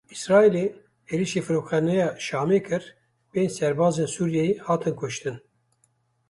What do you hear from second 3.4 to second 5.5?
serbazên Sûriyeyê hatin kuştin.